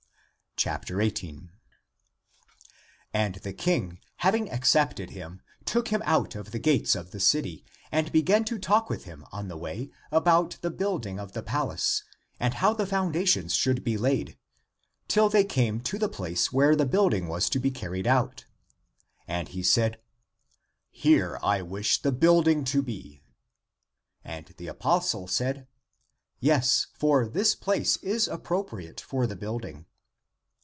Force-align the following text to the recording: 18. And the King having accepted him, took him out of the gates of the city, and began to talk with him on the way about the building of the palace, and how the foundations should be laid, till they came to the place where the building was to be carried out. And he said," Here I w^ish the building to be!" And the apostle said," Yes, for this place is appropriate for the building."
18. 0.63 1.49
And 3.13 3.35
the 3.35 3.53
King 3.53 3.97
having 4.17 4.51
accepted 4.51 5.09
him, 5.09 5.41
took 5.65 5.87
him 5.87 6.03
out 6.05 6.35
of 6.35 6.51
the 6.51 6.59
gates 6.59 6.93
of 6.93 7.09
the 7.09 7.19
city, 7.19 7.65
and 7.91 8.11
began 8.11 8.43
to 8.45 8.59
talk 8.59 8.87
with 8.87 9.05
him 9.05 9.25
on 9.31 9.47
the 9.47 9.57
way 9.57 9.89
about 10.11 10.59
the 10.61 10.69
building 10.69 11.19
of 11.19 11.31
the 11.31 11.41
palace, 11.41 12.03
and 12.39 12.55
how 12.55 12.73
the 12.73 12.85
foundations 12.85 13.55
should 13.55 13.83
be 13.83 13.97
laid, 13.97 14.37
till 15.07 15.29
they 15.29 15.43
came 15.43 15.79
to 15.79 15.97
the 15.97 16.09
place 16.09 16.51
where 16.53 16.75
the 16.75 16.85
building 16.85 17.27
was 17.27 17.49
to 17.49 17.57
be 17.57 17.71
carried 17.71 18.05
out. 18.05 18.45
And 19.27 19.47
he 19.47 19.63
said," 19.63 19.99
Here 20.91 21.39
I 21.41 21.61
w^ish 21.61 21.99
the 22.03 22.11
building 22.11 22.65
to 22.65 22.83
be!" 22.83 23.23
And 24.23 24.45
the 24.57 24.67
apostle 24.67 25.27
said," 25.27 25.65
Yes, 26.39 26.85
for 26.93 27.27
this 27.27 27.55
place 27.55 27.97
is 28.03 28.27
appropriate 28.27 29.01
for 29.01 29.25
the 29.25 29.37
building." 29.37 29.87